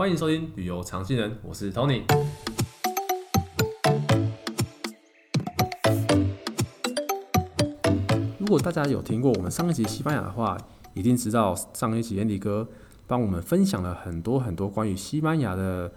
[0.00, 2.00] 欢迎收听旅游常青人，我是 Tony。
[8.38, 10.56] 如果大家有听过我们上一集西班牙的话，
[10.94, 12.66] 一定知道上一集 Andy 哥
[13.06, 15.92] 帮我们分享了很多很多关于西班牙的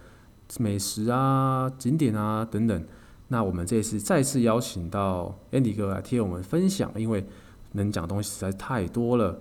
[0.60, 2.86] 美食啊、景点啊等等。
[3.30, 7.26] 那我们这次再次邀请到 Andy 哥来替我们分享，因为
[7.72, 9.40] 能讲的东西实在太多了。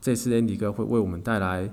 [0.00, 1.70] 这次 Andy 哥会为我们带来。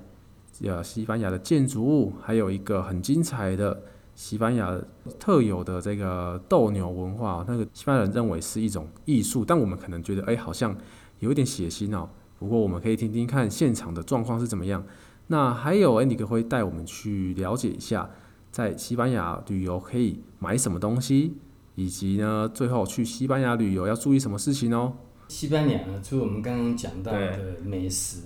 [0.64, 3.84] 呃，西班牙的建筑物，还有一个很精彩的
[4.16, 4.76] 西班牙
[5.20, 10.76] 特有的这个斗牛文化，那个西班牙人认为是一种艺术，但我们可能觉得，哎，好像
[11.20, 12.10] 有一点血腥哦。
[12.40, 14.84] 不过我们可以听听看现场的状况是怎么样。
[15.28, 18.10] 那还有 Andy 哥会带我们去了解一下，
[18.52, 21.38] 在西班牙旅游可以买什么东西，
[21.76, 24.94] 以及呢，最后去西班牙旅游要注意什么事情哦。
[25.28, 28.22] 西班牙呢，除了我们刚刚讲到的美食，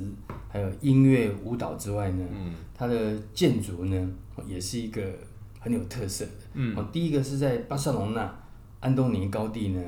[0.48, 4.10] 还有音乐、舞蹈之外呢，嗯、它的建筑呢，
[4.48, 5.02] 也是一个
[5.60, 6.32] 很有特色的。
[6.54, 8.34] 嗯，第一个是在巴塞隆纳，
[8.80, 9.82] 安东尼高地呢，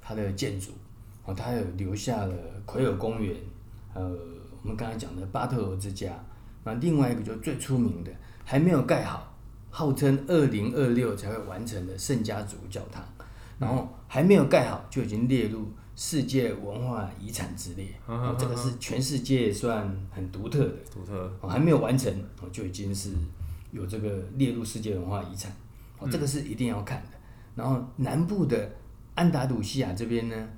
[0.00, 0.72] 它的建筑，
[1.24, 3.36] 哦，它有留下了奎尔公园，
[3.94, 4.02] 呃，
[4.62, 6.12] 我们刚才讲的巴特罗之家。
[6.64, 8.10] 那另外一个就最出名的，
[8.44, 9.32] 还没有盖好，
[9.70, 13.04] 号称二零二六才会完成的圣家族教堂，
[13.58, 15.66] 然后还没有盖好就已经列入。
[15.98, 23.14] 世界文化遗产之列，哦，这个是全世界算很独特的，独特哦，还没有完成哦，就已经是
[23.72, 25.50] 有这个列入世界文化遗产，
[25.98, 27.08] 哦，这个是一定要看的。
[27.54, 28.70] 然后南部的
[29.14, 30.48] 安达鲁西亚这边呢，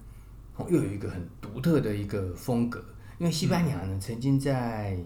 [0.57, 2.85] 哦，又有一个很独特的一个风格，
[3.19, 4.99] 因为西班牙呢曾经在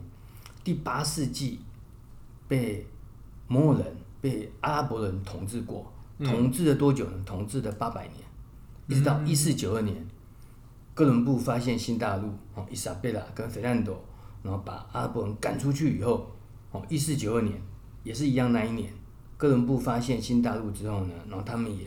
[0.64, 1.60] 第八世纪
[2.48, 2.86] 被
[3.48, 7.22] 摩尔人、被阿拉伯人统治过，统治了多久呢？
[7.24, 8.16] 统治了八百年，
[8.88, 10.06] 一直到一四九二年。
[10.94, 13.98] 哥伦布发现新大陆，哦，伊莎贝拉跟费兰多，
[14.42, 16.30] 然后把阿拉伯人赶出去以后，
[16.70, 17.58] 哦，一四九二年
[18.04, 18.92] 也是一样那一年，
[19.38, 21.86] 哥伦布发现新大陆之后呢，然后他们也，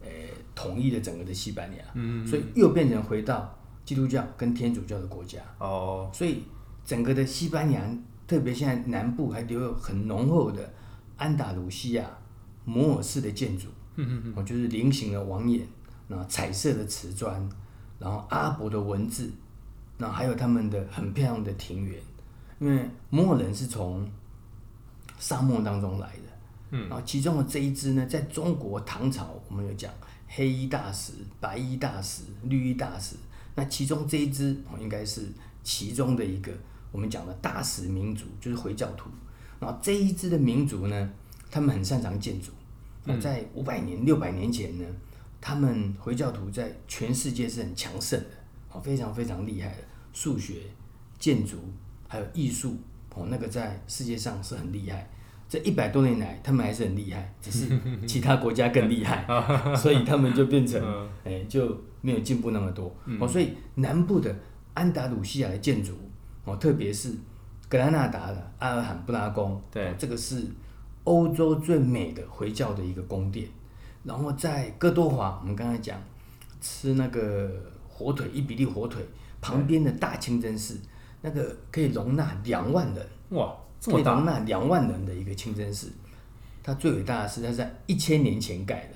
[0.00, 0.08] 呃，
[0.54, 3.54] 统一了整个的西班牙，嗯，所以又变成回到
[3.84, 6.42] 基督教跟天主教的国家，哦，所以
[6.82, 7.86] 整个的西班牙，
[8.26, 10.72] 特别现在南部还留有很浓厚的
[11.18, 12.08] 安达鲁西亚
[12.66, 15.66] 摩尔式的建筑，嗯嗯嗯，哦，就是菱形的网眼，
[16.06, 17.48] 然后彩色的瓷砖。
[17.98, 19.32] 然后阿拉伯的文字，
[19.96, 21.98] 那还有他们的很漂亮的庭园，
[22.58, 24.06] 因为摩尔人是从
[25.18, 26.22] 沙漠当中来的，
[26.72, 29.90] 嗯，然后其中的这一支呢，在中国唐朝我们有讲
[30.28, 33.16] 黑衣大使、白衣大使、绿衣大使，
[33.54, 35.22] 那其中这一支哦应该是
[35.64, 36.52] 其中的一个
[36.92, 39.08] 我们讲的大使民族，就是回教徒，
[39.58, 41.10] 然后这一支的民族呢，
[41.56, 42.50] 他们很擅长建筑，
[43.04, 44.84] 那在五百年、六百年前呢。
[45.40, 48.26] 他们回教徒在全世界是很强盛的，
[48.72, 49.76] 哦，非常非常厉害的
[50.12, 50.54] 数学、
[51.18, 51.56] 建筑
[52.08, 52.76] 还有艺术，
[53.14, 55.08] 哦，那个在世界上是很厉害。
[55.48, 57.68] 这一百多年来，他们还是很厉害，只是
[58.06, 59.24] 其他国家更厉害，
[59.76, 62.94] 所以他们就变成，哎，就没有进步那么多。
[63.18, 64.34] 哦，所以南部的
[64.74, 65.92] 安达鲁西亚的建筑，
[66.44, 67.14] 哦，特别是
[67.66, 70.44] 格拉纳达的阿尔罕布拉宫，对，这个是
[71.06, 73.48] 欧洲最美的回教的一个宫殿。
[74.04, 76.00] 然后在哥多华，我们刚才讲
[76.60, 77.50] 吃那个
[77.88, 79.04] 火腿，伊比利火腿
[79.40, 80.78] 旁边的大清真寺，
[81.22, 85.90] 那个可以容纳两万人，哇，这么大，可以容纳两万人的一个清真寺，
[86.62, 88.94] 它最伟大的是它在一千年前盖的，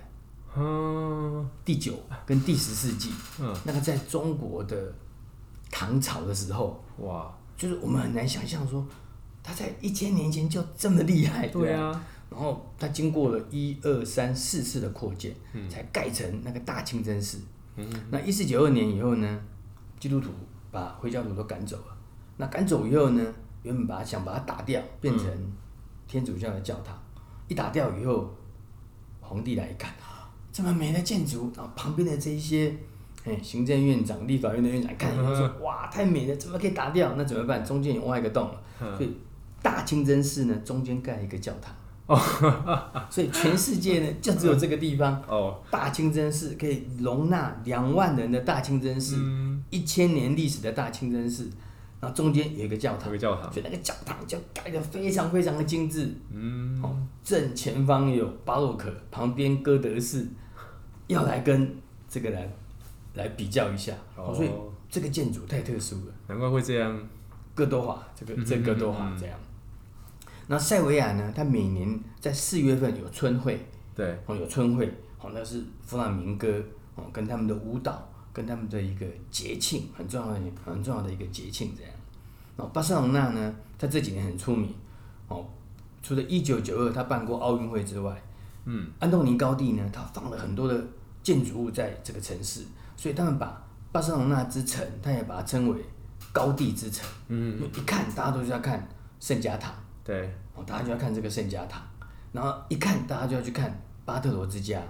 [0.57, 1.95] 嗯，第九
[2.25, 3.11] 跟第十世纪，
[3.41, 4.95] 嗯，那个在中国的
[5.73, 8.87] 唐朝的时候，哇，就是我们很难想象说，
[9.43, 12.05] 它在一千年前就这么厉害，对啊。
[12.31, 17.41] 然后他经过了一二三四次的扩建，嗯、才盖成那个大清真寺。
[17.75, 19.41] 嗯、那一四九二年以后呢，
[19.99, 20.31] 基督徒
[20.71, 21.97] 把回教徒都赶走了。
[22.37, 23.35] 那赶走以后呢，
[23.65, 25.27] 原本把它想把它打掉，变成
[26.07, 26.97] 天主教的教堂。
[27.17, 28.33] 嗯、一打掉以后，
[29.21, 29.93] 皇帝来一看，
[30.53, 32.73] 这么美的建筑，然后旁边的这一些，
[33.43, 37.15] 行政院长、立法院的院长看说，嗯、哇，太美了，怎么可以打掉？
[37.17, 37.65] 那怎么办？
[37.65, 38.63] 中间有挖一个洞了。
[38.81, 39.17] 嗯、所以
[39.63, 41.75] 大清真寺呢，中间盖一个教堂。
[42.07, 42.19] 哦
[43.09, 45.23] 所以全世界呢，就只有这个地方。
[45.29, 49.17] 哦，大清真寺可以容纳两万人的大清真寺，
[49.71, 51.49] 一千年历史的大清真寺，
[52.01, 56.13] 然后中间有一个教堂，有个教堂，所以那个教堂就盖得非常非常的精致。
[56.33, 60.27] 嗯，哦，正前方有巴洛克，旁边哥德式，
[61.07, 61.77] 要来跟
[62.09, 62.49] 这个来
[63.15, 63.93] 来比较一下。
[64.17, 64.51] 哦，所以
[64.89, 67.01] 这个建筑太特殊了，难怪会这样。
[67.55, 69.39] 哥多华，这个这哥多华这样。
[70.51, 71.33] 那塞维亚呢？
[71.33, 73.65] 它每年在四月份有春会，
[73.95, 76.49] 对，哦，有春会，哦，那是弗朗明哥，
[76.97, 81.93] 哦，跟他们的舞蹈，跟他们的一个节庆，很重要的、很重要的一个节庆这样。
[82.57, 84.75] 然后巴塞隆纳呢，它这几年很出名，
[85.29, 85.47] 哦，
[86.03, 88.21] 除了一九九二他办过奥运会之外，
[88.65, 90.85] 嗯，安东尼高地呢，他放了很多的
[91.23, 92.65] 建筑物在这个城市，
[92.97, 95.81] 所以他们把巴塞隆纳之城，他也把它称为
[96.33, 97.09] 高地之城。
[97.29, 98.89] 嗯，一看大家都是要看
[99.21, 99.73] 圣家堂，
[100.11, 101.81] 对，哦，大家就要看这个圣家堂，
[102.33, 104.83] 然后一看大家就要去看巴特罗之家、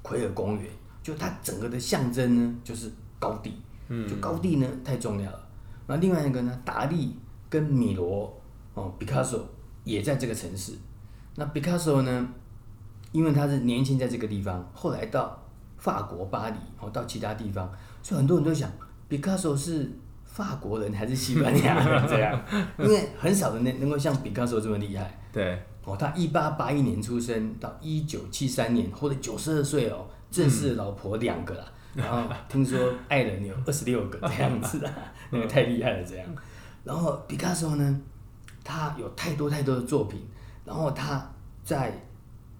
[0.00, 0.70] 奎尔公园，
[1.02, 3.52] 就它整个的象征呢就是高地，
[3.88, 5.48] 嗯，就高地呢太重要了。
[5.86, 7.14] 那另外一个呢，达利
[7.50, 8.32] 跟米罗
[8.74, 9.46] 哦，毕卡索。
[9.84, 10.74] 也在这个城市，
[11.34, 12.28] 那毕卡索呢？
[13.10, 15.36] 因为他是年轻在这个地方，后来到
[15.76, 17.68] 法国巴黎，哦，到其他地方，
[18.00, 18.70] 所以很多人都想，
[19.08, 19.90] 毕卡索是
[20.32, 22.08] 法国人还是西班牙人？
[22.08, 22.42] 这样，
[22.78, 25.18] 因为很少人能能够像毕卡索这么厉害。
[25.30, 31.64] 对，哦，他一八八一年出生，到一九七三年活了九十二岁哦，正式老婆两个啦，
[31.96, 34.92] 嗯、 然后听说爱人有二十六个这样子啊，
[35.30, 36.26] 那个太厉害了这样。
[36.82, 38.00] 然后毕卡索呢？
[38.64, 40.24] 他有太多太多的作品，
[40.64, 41.20] 然后他
[41.64, 41.92] 在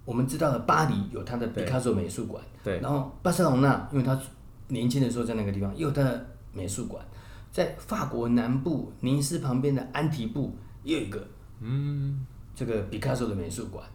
[0.04, 4.18] 我们知道的巴黎有他的毕卡索美术馆，对，然后巴塞隆纳，因为他
[4.66, 7.04] 年轻的时候在那个地方也有他的美术馆，
[7.52, 11.24] 在法国南部尼斯旁边的安提布也有一个，
[11.60, 13.86] 嗯，这个毕卡索的美术馆，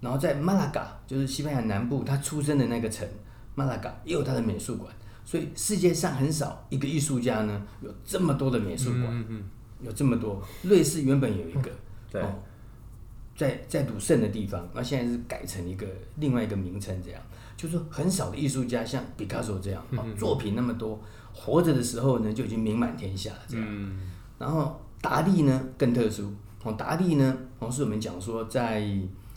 [0.00, 3.08] 然后在马拉嘎，就是西班牙南部他出生的那个城，
[3.54, 4.94] 马拉嘎也有他的美术馆，
[5.24, 9.24] 所以世界上很少一个艺术家呢有这么多的美术馆。
[9.28, 9.42] 嗯
[9.82, 11.70] 有这么多，瑞士原本有一个，
[12.10, 12.22] 对。
[12.22, 12.42] 哦，
[13.36, 17.20] 在在鲁圣的地方，那现在是改成一个另外一个名称，这样，
[17.58, 20.98] 就是说很少的艺术家像毕卡索这样，哦，作品那么多，
[21.36, 23.98] 活着的时候呢就已经名满天下了，这样。
[24.38, 26.32] 然后达利呢更特殊，
[26.64, 28.82] 哦，达利呢，哦，是我们讲说在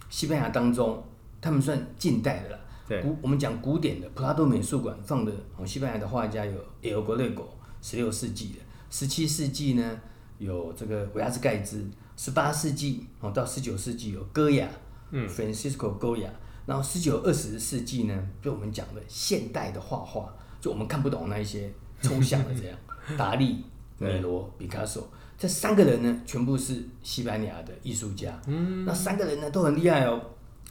[0.09, 1.03] 西班牙当中，
[1.41, 7.43] 他们算近代的了，对，古我们讲古典的，普拉多美术馆放的，哦，西班牙的画家有 El Greco，
[7.81, 8.59] 十六世纪的，
[8.89, 9.99] 十七世纪呢。
[10.39, 11.85] 有这个维亚斯盖兹，
[12.15, 14.69] 十八世纪哦到十九世纪有戈雅，
[15.11, 16.29] 嗯，Francisco Goya，
[16.65, 21.69] 然后十九二十世纪呢，就我们讲的现代的画画，就我们看不懂那一些
[22.01, 22.77] 抽象的这样，
[23.17, 23.63] 达利、
[23.97, 25.07] 米罗、毕卡索，
[25.37, 30.21] 这三个人呢，全部是西班牙的艺术家，嗯，那三个人呢都很厉害哦，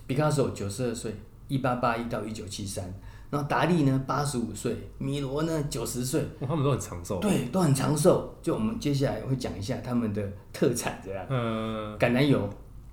[0.06, 1.14] 毕卡索九十二岁，
[1.48, 2.92] 一八八一到一九七三。
[3.30, 6.26] 然后达利呢，八十五岁；米罗呢，九十岁。
[6.40, 7.19] 他们都很长寿。
[7.20, 8.34] 对，都很长寿。
[8.40, 11.26] 就我们接下来会讲一下他们的特产，这样。
[11.28, 11.94] 嗯。
[11.98, 12.48] 橄榄油、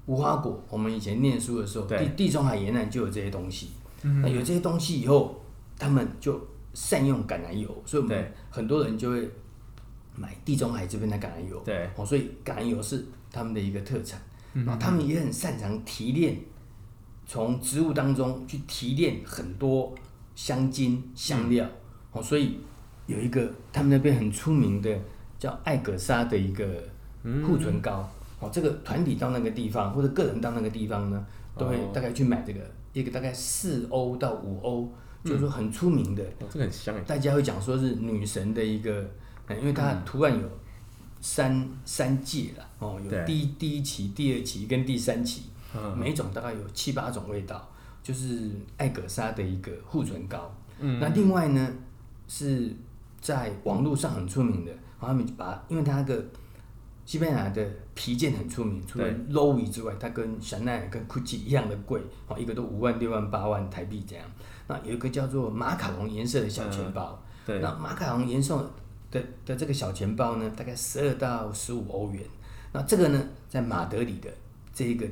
[0.08, 3.70] 无花果，我们以前念书的时候，地地中海沿岸就有这些东西。
[4.02, 4.22] 嗯。
[4.22, 5.42] 那有这些东西以后，
[5.80, 6.38] 他们就
[6.76, 9.28] 善用橄榄油，所以我们很多人就会
[10.16, 11.60] 买地中海这边的橄榄油。
[11.66, 11.90] 对。
[11.96, 14.22] 哦，所以橄榄油是他们的一个特产。
[14.54, 16.38] 然后他们也很擅长提炼，
[17.26, 19.96] 从植物当中去提炼很多。
[20.38, 21.66] 香精、香料，
[22.12, 22.60] 哦，所以
[23.06, 24.94] 有一个他们那边很出名的
[25.40, 26.66] 叫艾格莎的一个
[27.48, 28.06] 护唇膏，
[28.42, 31.26] 哦，这个团体到那个地方或者个人到那个地方呢，
[31.58, 32.60] 都会大概去买这个，
[32.92, 34.92] 一个大概四欧到五欧，
[35.26, 39.06] 就是说很出名的，这个很香，大家会讲说是女神的一个，
[39.50, 40.50] 因为它图案有
[41.20, 45.44] 三三届了，哦，有第一第一期、第二期跟第三期，
[45.98, 47.70] 每一种大概有七八种味道。
[48.06, 51.74] 就是艾格莎的一个护唇膏，嗯，那另外呢
[52.28, 52.72] 是
[53.20, 56.24] 在网络上很出名的，然后他们把，因为它那个
[57.04, 64.24] 西班牙的皮件很出名，除了 Loewe 之外，它跟香奈儿跟 Gucci 一样的贵，哦，一个都五万六万八万台币这样。
[64.68, 68.72] 那有一个叫做马卡龙颜色的小钱包，对，那马卡龙颜色
[69.12, 72.24] 的的这个小钱包呢，大概十二到十五欧元。
[72.72, 74.30] 那这个呢，在马德里的
[74.74, 75.06] 这一个。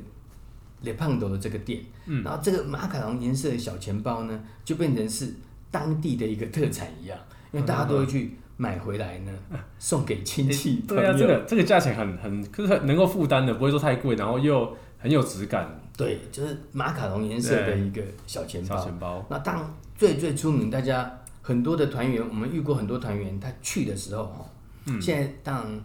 [0.84, 5.32] Le Pando 的这个店，嗯，然后这个马卡龙颜色的小钱包呢，就变成是
[5.70, 7.18] 当地的一个特产一样，
[7.52, 9.32] 因为大家都会去买回来呢，
[9.78, 11.02] 送给亲戚朋友。
[11.02, 15.68] 对啊，这个这个价钱很很，可是很能够负担的，不会说太贵，然后又很有质感。
[15.94, 18.74] 对，就是马卡龙颜色的一个小钱包。
[18.74, 19.22] 小钱包。
[19.28, 24.46] 那当最最出名，大家很多的团员，我们遇过很多团员，他去的时候哈，
[24.86, 25.84] 嗯，现在当然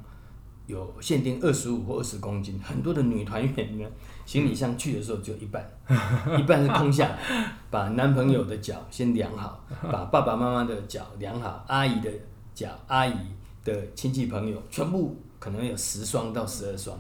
[0.68, 3.86] 有限定二十五或二十公斤，很多的女团员呢。
[4.26, 5.68] 行李箱去的时候只有一半，
[6.40, 7.18] 一半是空下，
[7.70, 12.10] 把男朋友的脚先量好， 把爸爸妈妈的脚量好，阿姨的
[12.54, 13.18] 脚、阿姨
[13.66, 16.96] 的亲戚朋友全部可能有十双到十二双。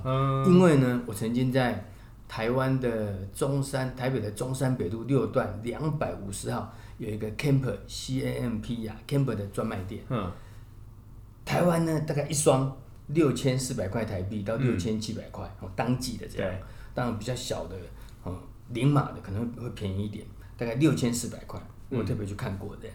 [0.48, 1.86] 因为呢，我曾经在
[2.30, 10.02] 台湾的中山、台北的中山北路六段两百五十号有一个 Camper C A M P 呀 Camper 的专卖店。
[10.10, 10.32] 嗯
[11.44, 16.54] 台湾呢，大概一双六千四百块台币到六千七百块，哦，当季的这样。
[16.94, 17.76] 当然比较小的，
[18.24, 20.24] 嗯，零码的可能会便宜一点，
[20.56, 21.60] 大概六千四百块，
[21.90, 22.88] 我特别去看过的。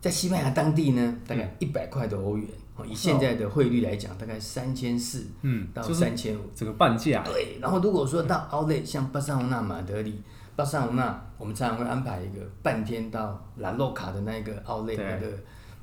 [0.00, 7.22] 在西班牙当地呢，大概一百块的欧元，哦，以现在的汇率来讲，大概三千四，嗯，到三千五，这个半价。
[7.22, 10.22] 对，然后如果说到 Outlet，像巴塞罗那、马德里，
[10.56, 15.26] 巴塞罗那，我们常常会安排一个半天到兰洛卡的那个 Outlet 那个，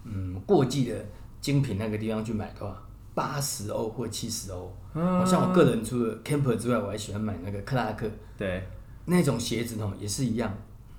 [0.04, 1.06] 嗯，过季的
[1.40, 2.82] 精品那个地方去买的话，
[3.14, 4.76] 八十欧或七十欧。
[4.96, 8.68] 嗯，像我个人除了 Camper 之外，我还喜欢买那个克拉克，对，
[9.06, 10.52] 那种鞋子哦，也是一样。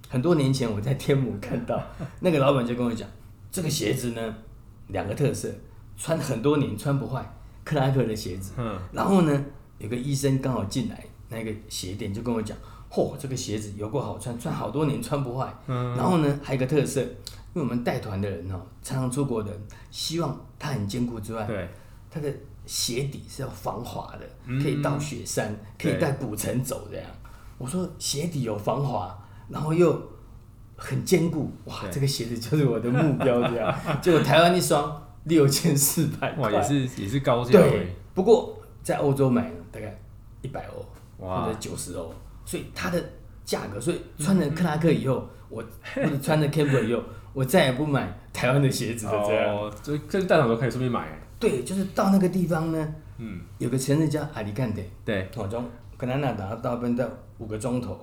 [0.09, 1.81] 很多年前我在天母看到
[2.21, 3.07] 那个老板就跟我讲，
[3.51, 4.35] 这个鞋子呢，
[4.87, 5.49] 两个特色，
[5.99, 7.23] 穿很多年穿不坏，
[7.63, 8.53] 克拉克的鞋子。
[8.57, 8.79] 嗯。
[8.93, 9.45] 然后呢，
[9.77, 12.57] 有个医生刚好进来那个鞋店就跟我讲，
[12.91, 15.55] 嚯，这个鞋子有够好穿，穿好多年穿不坏。
[15.67, 15.95] 嗯。
[15.95, 19.61] 然后呢，还有一个特色，因为我们带团的人哦，常常出国的人，
[19.91, 21.69] 希望它很坚固之外，对，
[22.11, 22.33] 它的
[22.65, 24.27] 鞋底是要防滑的，
[24.63, 27.07] 可以到雪山，可以带古城走这样。
[27.59, 29.15] 我说鞋底有防滑。
[29.49, 30.01] 然后又
[30.77, 31.83] 很坚固，哇！
[31.91, 33.75] 这个鞋子就是我的目标，这样。
[34.01, 37.53] 结果台湾一双六千四百块，哇，也是也是高价。
[37.53, 39.99] 对，不过在欧洲买呢，大概
[40.43, 40.85] 一百欧
[41.27, 42.13] 或者九十欧，
[42.45, 43.03] 所以它的
[43.45, 45.65] 价格，所以穿了克拉克以后，我
[45.95, 47.03] 或者穿了 Camper 以后，
[47.35, 49.57] 我再也不买台湾的鞋子了，这样。
[49.57, 51.09] 哦，所以这大场都可以顺便买。
[51.41, 55.49] 对，就是到那个地方呢，嗯，有个城市叫阿里干德，对，从
[55.97, 57.05] 格兰纳达到那边到
[57.39, 57.99] 五个钟头。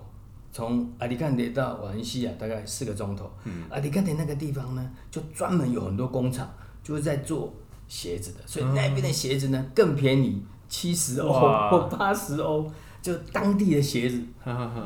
[0.55, 3.29] 从阿里坎特到瓦伦西亚大概四个钟头。
[3.43, 6.50] 嗯、阿里坎特那个地方呢，就专门有很多工厂，
[6.81, 7.53] 就是在做
[7.89, 12.71] 鞋子的，所以那边的鞋子呢更便宜，七十欧或八十欧，
[13.01, 14.24] 就当地的鞋子，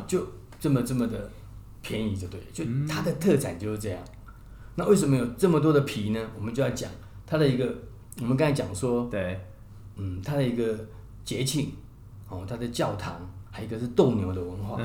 [0.07, 0.25] 就
[0.59, 1.29] 这么这么的
[1.83, 3.99] 便宜，就对了，就它的特产就是这样。
[4.73, 6.19] 那为什么有这么多的皮呢？
[6.35, 6.89] 我们就要讲
[7.27, 7.71] 它的一个，
[8.19, 9.39] 我们刚才讲说，对，
[9.97, 10.75] 嗯，它的一个
[11.23, 11.71] 节庆，
[12.27, 13.21] 哦，它的教堂。
[13.59, 14.79] 还有一个是斗牛的文化，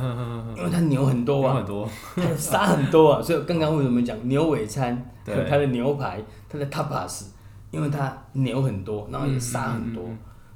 [0.56, 1.62] 因为它牛很多啊，
[2.16, 7.26] 它的杀很多啊，所以刚刚为什么讲牛尾餐，它的牛排，它的 tapas，
[7.70, 10.04] 因为它牛很多，然后也杀很多。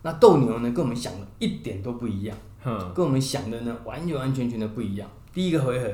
[0.03, 2.37] 那斗牛呢，跟我们想的一点都不一样，
[2.93, 5.09] 跟我们想的呢，完完完全全的不一样。
[5.33, 5.89] 第一个回合，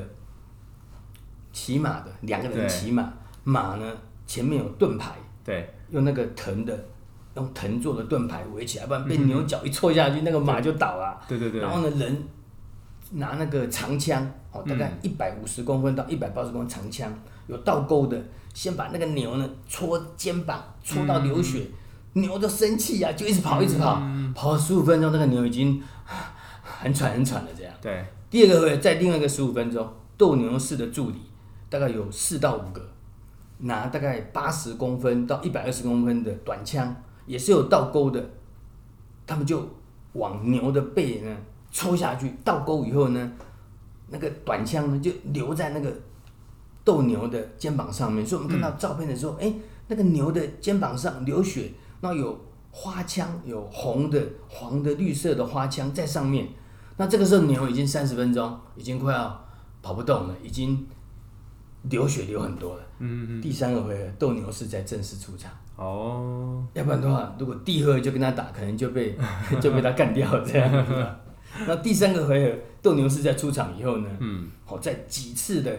[1.52, 3.12] 骑马的两个人骑马，
[3.42, 3.92] 马呢
[4.26, 5.12] 前面有盾牌，
[5.44, 6.86] 对，用那个藤的。
[7.34, 11.20] 用藤做的盾牌围起来，不然被牛角一戳下去，嗯、那个马就倒了。
[11.28, 11.60] 对对对。
[11.60, 12.22] 然后呢，人
[13.12, 17.12] 拿那个长枪，哦，大概一百五十公分到一百八十公分长枪，
[17.48, 18.16] 有倒钩的，
[18.52, 21.66] 先把那个牛呢戳肩膀，戳到流血，
[22.14, 25.82] 嗯、牛就生气呀，就一直跑，一直跑，嗯、跑了十五分钟，那个牛已经
[26.62, 27.74] 很喘很喘的，这样。
[27.82, 28.04] 对。
[28.30, 31.16] 第二个会在另外一个十五分钟，斗牛士的助理
[31.68, 32.80] 大概有四到五个，
[33.58, 36.94] 拿大概八十公分到一百二十公分的短枪。
[37.26, 38.30] 也是有倒钩的，
[39.26, 39.66] 他们就
[40.12, 41.36] 往牛的背呢
[41.70, 43.32] 抽下去，倒钩以后呢，
[44.08, 45.92] 那个短枪呢就留在那个
[46.84, 52.38] 斗牛的肩膀上面，所以我们看到照片的时候，哎、嗯，那个牛的肩膀上流血，那有
[52.70, 56.48] 花枪，有红的、黄的、绿色的花枪在上面。
[56.96, 59.44] 那这个时候牛已经三十分钟，已经快要
[59.82, 60.86] 跑不动了，已经
[61.90, 62.82] 流血流很多了。
[62.98, 63.40] 嗯嗯。
[63.40, 65.50] 第三个回合，斗牛士在正式出场。
[65.76, 69.16] 哦，要不然的话，如果第二回合就跟他打，可能就被
[69.60, 71.16] 就被他干掉这样。
[71.66, 75.76] 那第三个回合，斗牛士在出场以后呢，嗯，好，在几次的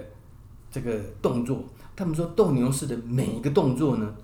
[0.71, 1.63] 这个动作，
[1.95, 4.15] 他们说斗牛士的每一个动作呢，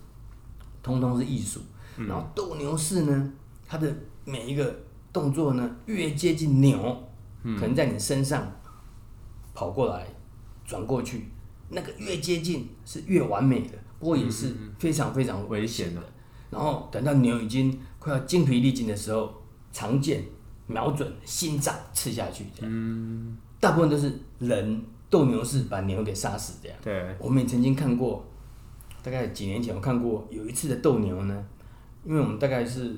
[0.81, 1.59] 通通是艺术。
[1.97, 3.33] 然后斗牛士呢，
[3.67, 4.73] 他的每一个
[5.11, 6.77] 动作呢，越接近牛，
[7.43, 8.49] 可能在你身上
[9.53, 10.07] 跑过来，
[10.65, 11.27] 转过去，
[11.71, 13.77] 那个越接近是越完美的。
[13.99, 16.01] 不过也是非常非常危险的。
[16.49, 19.31] 然后等到牛已经快要精疲力尽的时候，
[19.71, 20.23] 长剑
[20.65, 23.37] 瞄准心脏刺下去，这样。
[23.59, 26.77] 大部分都是人斗牛士把牛给杀死这样。
[26.83, 27.15] 对。
[27.19, 28.25] 我们也曾经看过，
[29.03, 31.45] 大概几年前我看过有一次的斗牛呢，
[32.03, 32.95] 因为我们大概是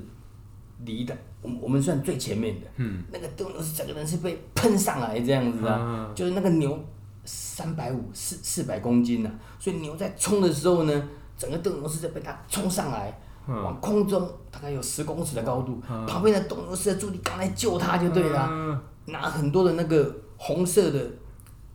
[0.85, 2.67] 离的，我我们算最前面的。
[2.77, 3.03] 嗯。
[3.11, 6.81] 那个斗牛士整个人是被喷上来这样子啊，就是那个牛。
[7.25, 20.99] 三百五四四百公斤呢、啊，所以牛在冲的时候呢，整个斗牛士在被它冲上来，嗯、往空中大概有十公尺的高度，嗯、旁边的斗牛士的助理刚来救他就对了，嗯、拿很多的那个红色的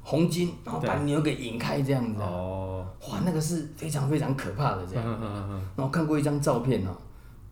[0.02, 2.20] 红巾，然后把牛给引开这样子。
[2.20, 5.04] 哦，哇，那个是非常非常可怕的这样。
[5.76, 6.96] 然后看过一张照片哦，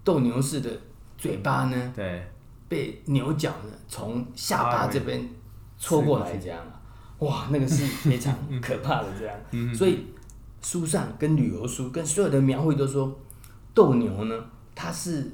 [0.04, 0.70] 斗牛士的
[1.16, 2.26] 嘴巴呢，对，
[2.68, 5.26] 被牛角呢从下巴这边
[5.78, 6.58] 戳过来这样。
[7.18, 10.06] 哇，那个是非常可怕的这样，所以
[10.62, 13.18] 书上跟旅游书跟所有的描绘都说，
[13.72, 14.44] 斗牛呢，
[14.74, 15.32] 它是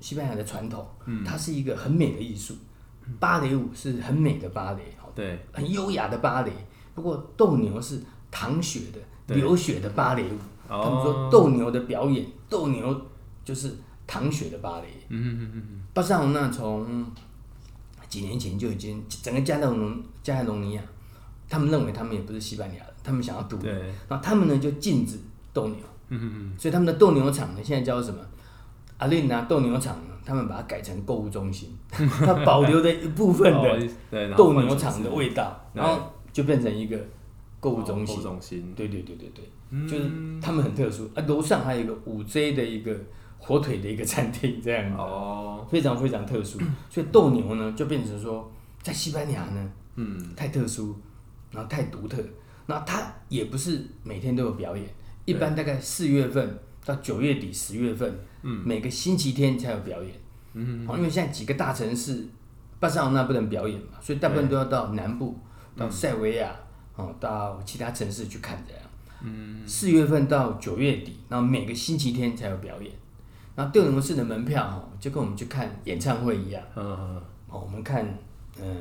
[0.00, 0.84] 西班牙的传统，
[1.24, 2.54] 它是一个很美的艺术，
[3.18, 6.52] 芭蕾舞是很美的芭蕾，对，很优雅的芭蕾。
[6.94, 10.36] 不过斗牛是淌血的、流血的芭蕾舞，
[10.68, 13.06] 他们说斗牛的表演，斗牛
[13.44, 14.86] 就是淌血的芭蕾。
[15.08, 15.82] 嗯嗯嗯嗯。
[15.94, 17.06] 巴塞罗那从
[18.08, 20.82] 几年前就已经整个加泰隆加泰隆尼亚，
[21.50, 23.68] 他们认为他们也不是西班牙人，他们想要独立，
[24.08, 25.18] 然后他们呢就禁止
[25.52, 25.76] 斗牛。
[26.08, 26.58] 嗯嗯嗯。
[26.58, 28.18] 所以他们的斗牛场呢，现在叫什么？
[28.98, 33.50] 阿琳娜斗牛场呢，他们把它改成购物中心， 它保留的一部分
[34.10, 36.98] 的斗牛场的味道，然后就变成一个
[37.58, 38.22] 购物中心。
[38.22, 38.72] 中心。
[38.76, 40.04] 对对对对对，嗯、就是
[40.40, 41.24] 他们很特殊啊。
[41.26, 42.94] 楼上还有一个五 J 的一个
[43.38, 46.58] 火腿的一个餐厅，这样哦，非常非常特殊。
[46.90, 48.52] 所以斗牛呢，就变成说
[48.82, 50.94] 在西班牙呢，嗯，太特殊，
[51.50, 52.22] 然后太独特。
[52.66, 54.86] 那他也不是每天都有表演，
[55.24, 58.18] 一般大概四月份到九月底十月份。
[58.42, 60.10] 嗯，每个星期天才有表演，
[60.54, 62.26] 嗯，因为现在几个大城市，
[62.78, 65.38] 巴塞罗那不能表演嘛，所以大部分都要到南部，
[65.76, 66.50] 到塞维亚，
[66.96, 68.82] 哦，到其他城市去看这样。
[69.22, 72.90] 嗯，四月份到九月底，然后每个星期天才有表演，
[73.54, 78.06] 然后斗牛士的门票哈，就跟我们去看演唱会一样，嗯嗯，哦，我们看，
[78.58, 78.74] 嗯，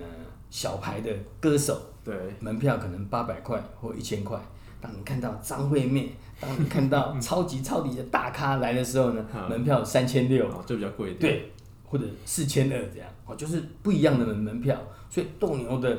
[0.50, 4.40] 小牌的歌手，对，门票可能八百块或一千块。
[4.82, 11.20] 当你看到张惠妹，当你看到 超级超级的大咖来的时候呢，门票三千六，就比较贵一点。
[11.20, 11.52] 对，
[11.86, 14.76] 或者四千二这样，哦，就是不一样的门门票。
[15.08, 15.96] 所以斗牛的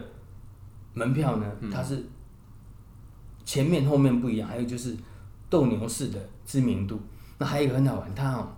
[0.94, 2.02] 门票呢，它是
[3.44, 4.96] 前面后面不一样，还有就是
[5.48, 6.98] 斗牛士的知名度。
[7.38, 8.48] 那还有一个很好玩，它哦，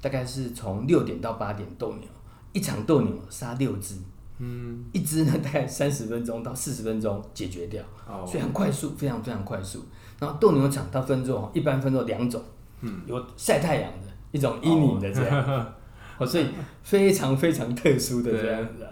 [0.00, 2.08] 大概是从六点到八点斗牛，
[2.54, 3.96] 一场斗牛杀六只。
[4.38, 9.82] 嗯，一只呢，大概三十分钟到四十分钟解决掉，哦、所以很快速，非常非常快速。
[10.18, 12.42] 然后斗牛场它分作，一般分作两种，
[12.82, 15.66] 嗯，有晒太阳的，一种阴影的这样，哦，
[16.20, 16.46] 哦，所以
[16.82, 18.78] 非常非常特殊的这样子。
[18.78, 18.88] 对。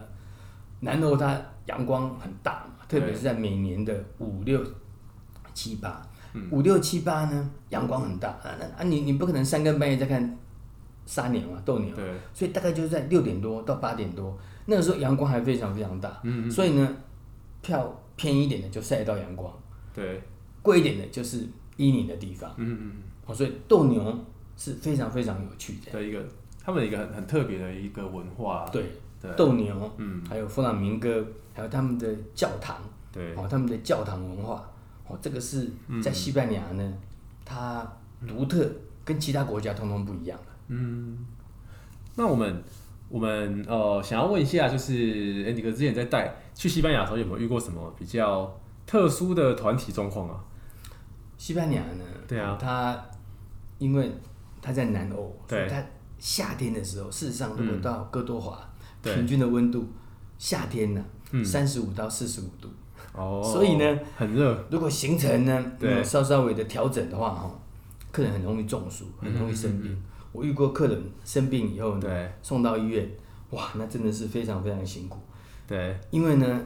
[0.81, 4.63] 南欧它阳光很大嘛，特别是在每年的五六
[5.55, 6.03] 七八，
[6.51, 8.29] 五六七八呢阳光很大。
[8.29, 8.49] 啊，
[8.79, 10.39] 啊你你不可能三更半夜在看
[11.07, 14.39] 杀牛啊斗牛，对，所以大概就是在六点多到八点多。
[14.66, 16.97] 那个时候阳光还非常非常大，嗯嗯，所以呢，
[17.61, 19.52] 票便宜一点的就晒到阳光，
[19.92, 20.23] 对，
[20.62, 21.46] 贵一点的就是
[21.77, 22.92] 阴影的地方，嗯嗯，
[23.27, 24.24] 哦，所以斗牛
[24.57, 26.24] 是非常非常有趣的，一个
[26.64, 28.85] 他们一个很很特别的一个文化，对，
[29.37, 32.77] 斗牛，嗯，还有弗朗明哥，还有他们的教堂，
[33.12, 34.66] 对，哦，他们的教堂文化，
[35.07, 35.68] 哦，这个是
[36.03, 36.94] 在西班牙呢，
[37.44, 37.87] 它
[38.27, 38.66] 独特，
[39.05, 41.27] 跟其他国家通通不一样的，嗯，
[42.16, 42.62] 那我们。
[43.09, 44.93] 我们呃想要问一下，就是
[45.45, 50.43] Andy 哥之前在带去西班牙的时候，有没有遇过什么比较特殊的团体状况啊？
[51.38, 52.05] 西班牙呢？
[52.27, 52.99] 对啊，它
[53.79, 54.11] 因为
[54.62, 55.87] 它在南欧，对所以它
[56.19, 58.59] 夏天的时候，事实上如果到哥多华，
[59.03, 59.87] 嗯、平均的温度
[60.38, 61.05] 夏天呢，
[61.45, 62.69] 三十五到四十五度，
[63.12, 64.64] 哦，所以呢很热。
[64.71, 67.51] 如果行程呢对稍稍微的调整的话，哈，
[68.11, 69.93] 客人很容易中暑，很容易生病。
[69.93, 70.03] 嗯嗯嗯
[70.35, 72.33] 我遇过客人生病以后呢，对。
[72.42, 73.09] 送到医院，
[73.51, 75.20] 哇，那真的是非常非常辛苦。
[75.64, 76.61] 对，因为呢，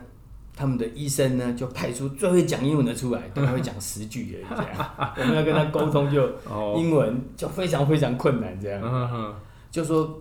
[0.56, 5.14] 他们的医生呢就派出最会讲英文的出来， 他会讲十句而已，这样。
[5.18, 6.26] 我们要跟他沟通就
[6.80, 9.36] 英文就非常非常困难，这样。
[9.70, 10.18] 就说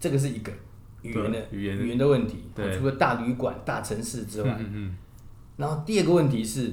[0.00, 0.50] 这个是一个
[1.02, 2.76] 语言的语言语言的问题，对。
[2.76, 4.96] 除了大旅馆、大城市之外，嗯嗯
[5.56, 6.72] 然后第二个问题是，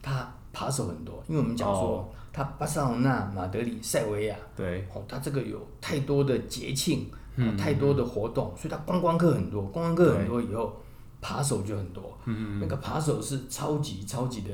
[0.00, 2.10] 他扒手很多，因为我们讲说。
[2.32, 10.82] 哦它巴塞罗那、马德里、塞维亚，对，哦，它这个有太多的节庆，嗯，太多的活动，所以它观光客很多，观光客很多以后，
[11.20, 14.50] 扒手就很多，嗯，那个扒手是超级超级的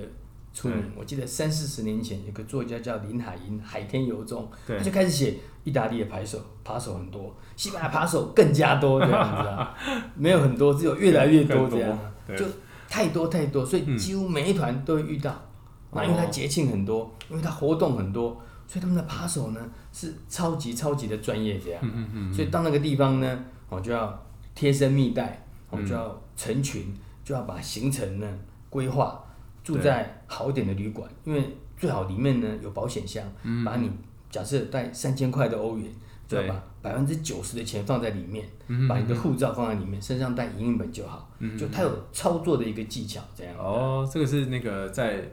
[0.53, 0.91] 出名。
[0.97, 9.73] 我记得三四十年前有个作家叫林海音，《海天游踪》，他就开始写意大利的扒手，扒手很多，西班牙扒手更加多这样子啊，
[10.19, 11.97] 没有很多，只有越来越多这样，
[12.37, 12.45] 就
[12.89, 15.45] 太多太多，所以几乎每一团都会遇到。
[15.91, 21.81] 那因为它节庆很多，因为它活动很多，所以他们的扒手呢是超级超级的专业这样。
[21.83, 22.35] 嗯嗯嗯。
[22.35, 29.25] 所以到那个地方呢，我就要贴身密带，我就要成群，就要把行程呢规划，
[29.65, 31.43] 住在好一点的旅馆，因为
[31.79, 33.25] 最好里面呢有保险箱，
[33.65, 33.91] 把你
[34.31, 35.91] 假设带三千块的欧元，
[36.27, 38.47] 就要把百分之九十的钱放在里面，
[38.87, 41.31] 把你的护照放在里面，身上带影印本就好。
[41.59, 43.55] 就它有操作的一个技巧这样。
[43.57, 45.25] 哦，这个是那个在。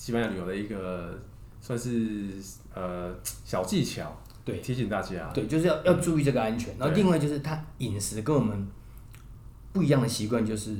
[0.00, 1.12] 西班牙旅游的一个
[1.60, 2.30] 算是
[2.74, 4.10] 呃小技巧，
[4.42, 6.74] 对，提醒大家，对，就是要要注意这个安全。
[6.78, 8.66] 然后另外就是他饮食跟我们
[9.74, 10.74] 不一样的习惯，就是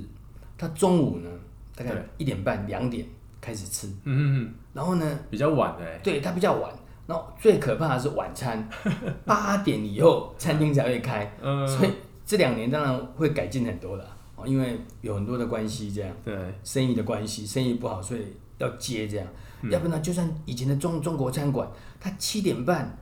[0.56, 1.28] 他中午呢
[1.76, 3.06] 大概一点半两点
[3.42, 6.72] 开始吃，嗯嗯嗯，然后呢比较晚的，对，他比较晚。
[7.06, 8.66] 然后最可怕的是晚餐，
[9.26, 11.90] 八点以后餐厅才会开，嗯，所以
[12.24, 18.22] 这两年当然会改进很多了，哦，因为有很多的关系这样，对，生意的关系，生意不好，所以。
[18.60, 19.26] 要接这样，
[19.62, 21.68] 嗯、要不然就算以前的中中国餐馆，
[21.98, 22.96] 他七点半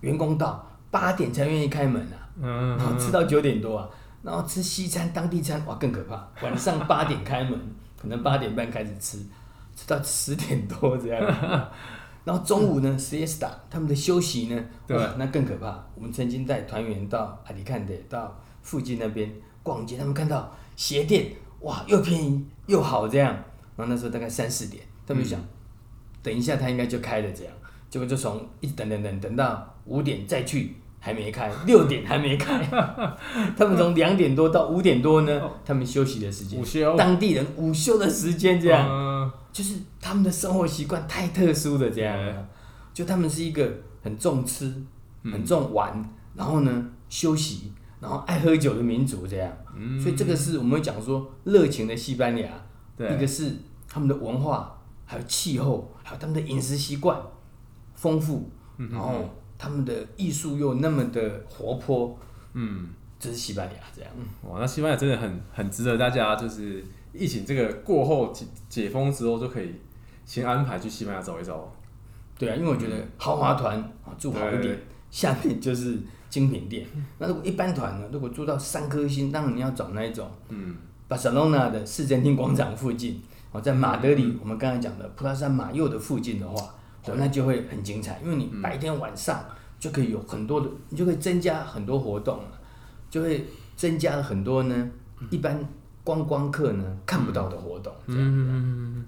[0.00, 3.88] 员工到，八点才愿意开门啊，然后吃到九点多啊，
[4.22, 7.58] 然后吃西餐当地餐哇更可怕，晚上八点开门，
[7.96, 9.18] 可能八点半开始吃，
[9.74, 11.22] 吃到十点多这样。
[12.24, 15.84] 然后中午呢，siesta，他们的休息呢，对，那更可怕。
[15.96, 19.28] 我们曾经带团员到阿里看的到附近那边
[19.64, 23.36] 逛街，他们看到鞋店，哇，又便宜又好这样。
[23.76, 25.48] 然后那时候大概三四点，他们就想，嗯、
[26.22, 27.52] 等一下他应该就开了这样。
[27.90, 32.62] 结果就从一直等等等等到五点再去，还没开，六点还没开。
[33.56, 38.88] 他们从两点多到五点多呢，他们休息的时间，午休，当地人午休的时间这样。
[38.88, 42.18] 嗯就是他们的生活习惯太特殊的这样，
[42.94, 43.70] 就他们是一个
[44.02, 44.74] 很重吃、
[45.24, 46.02] 很重玩，
[46.34, 49.52] 然后呢休息，然后爱喝酒的民族这样。
[50.02, 52.48] 所以这个是我们会讲说热情的西班牙，
[53.10, 53.52] 一个是
[53.88, 57.20] 他们的文化，还有气候，还有他们的饮食习惯
[57.94, 62.18] 丰富，然后他们的艺术又那么的活泼。
[62.54, 62.88] 嗯，
[63.18, 64.10] 就是西班牙这样。
[64.42, 66.84] 哇，那西班牙真的很很值得大家就是。
[67.14, 69.74] 疫情这个过后解解封之后，就可以
[70.24, 71.70] 先安排去西班牙走一走。
[72.38, 75.98] 对啊，因为我觉得豪华团啊住好一点，下面就是
[76.30, 76.86] 精品店。
[77.18, 80.74] 那如果一般团呢，如果住到三颗星，当然你要找那一种，嗯，
[81.08, 86.74] 巴塞罗那的市政厅广场附近，哦，在马德里，我们刚才讲的普拉萨马右的附近的话，
[87.06, 89.44] 哦，那就会很精彩，因为你白天晚上
[89.78, 92.60] 就可以有很多的，你就可以增加很多活动了，
[93.10, 94.90] 就会增加了很多呢，
[95.30, 95.58] 一般。
[96.04, 97.92] 观光客呢看不到的活动。
[98.06, 99.04] 嗯嗯嗯。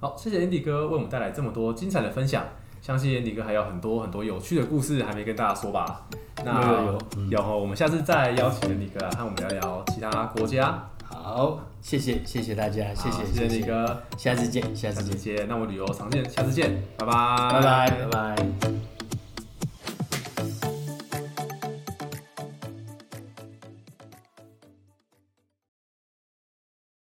[0.00, 2.44] 好，谢谢 Andy 哥为我们带来这么多精彩的分享，
[2.82, 6.08] 相信 Andy 哥还有很多很多有趣的故事还没跟大家说吧？
[6.44, 6.98] 那有
[7.30, 10.84] 有我们下次再邀请 Andy 哥来和我们聊聊其他国家。
[11.08, 17.12] 好，谢谢谢谢大家，谢谢谢谢 Andy 哥，下次见，下次见，那我旅游常见，下次见，拜拜，
[17.52, 18.93] 拜拜拜拜。